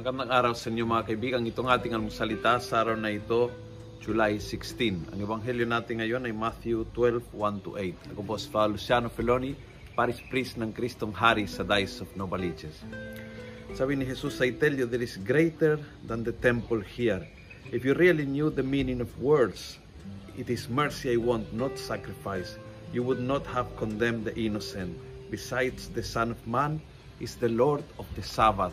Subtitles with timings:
[0.00, 1.44] Magandang araw sa inyo mga kaibigan.
[1.44, 3.52] Itong ating almusalita sa araw na ito,
[4.00, 5.12] July 16.
[5.12, 8.16] Ang ebanghelyo natin ngayon ay Matthew 12, 1-8.
[8.16, 9.52] Ako po si Father Luciano Feloni,
[9.92, 12.80] Paris Priest ng Kristong Hari sa Dice of Novaliches.
[13.76, 15.76] Sabi ni Jesus, I tell you, there is greater
[16.08, 17.20] than the temple here.
[17.68, 19.76] If you really knew the meaning of words,
[20.32, 22.56] it is mercy I want, not sacrifice.
[22.96, 24.96] You would not have condemned the innocent.
[25.28, 26.80] Besides, the Son of Man
[27.20, 28.72] is the Lord of the Sabbath.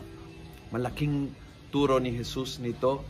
[0.68, 1.32] Malaking
[1.72, 3.00] turo ni Jesus nito.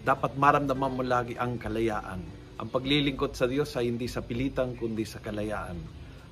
[0.00, 2.20] Dapat maramdaman mo lagi ang kalayaan.
[2.56, 5.76] Ang paglilingkod sa Diyos ay hindi sa pilitan kundi sa kalayaan.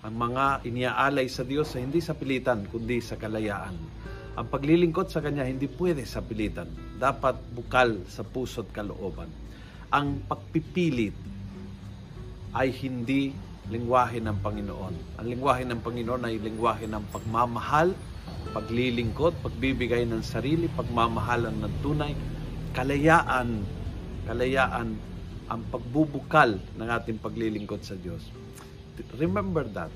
[0.04, 3.76] Ang mga iniaalay sa Diyos ay hindi sa pilitan kundi sa kalayaan.
[4.34, 6.66] Ang paglilingkod sa Kanya hindi pwede sa pilitan.
[6.96, 9.28] Dapat bukal sa puso't kalooban.
[9.92, 11.14] Ang pagpipilit
[12.56, 13.36] ay hindi
[13.72, 14.94] lingwahe ng Panginoon.
[15.20, 17.96] Ang lingwahe ng Panginoon ay lingwahe ng pagmamahal,
[18.52, 22.12] paglilingkod, pagbibigay ng sarili, pagmamahalan ng tunay,
[22.76, 23.64] kalayaan,
[24.28, 24.96] kalayaan
[25.48, 28.24] ang pagbubukal ng ating paglilingkod sa Diyos.
[29.16, 29.92] Remember that.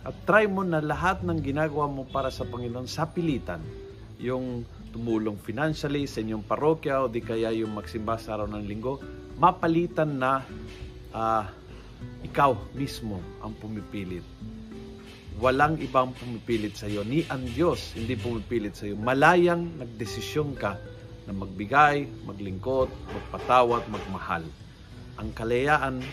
[0.00, 3.60] At try mo na lahat ng ginagawa mo para sa Panginoon sa pilitan.
[4.16, 8.96] Yung tumulong financially sa inyong parokya o di kaya yung magsimba sa araw ng linggo,
[9.36, 10.44] mapalitan na
[11.12, 11.44] uh,
[12.24, 14.24] ikaw mismo ang pumipilit.
[15.40, 17.00] Walang ibang pumipilit sa iyo.
[17.00, 18.94] Ni ang Diyos hindi pumipilit sa iyo.
[19.00, 20.76] Malayang nagdesisyon ka
[21.24, 24.44] na magbigay, maglingkod, magpatawat, magmahal.
[25.16, 26.04] Ang kalayaan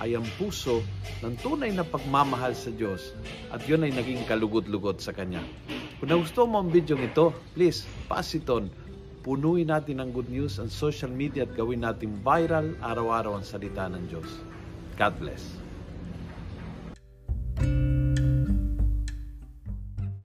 [0.00, 0.84] ay ang puso
[1.24, 3.16] ng tunay na pagmamahal sa Diyos
[3.48, 5.40] at yun ay naging kalugod-lugod sa Kanya.
[5.96, 8.68] Kung nagusto mo ang video ito, please, pass it on.
[9.24, 13.88] Punuin natin ang good news ang social media at gawin natin viral araw-araw ang salita
[13.88, 14.28] ng Diyos.
[14.96, 15.65] God bless.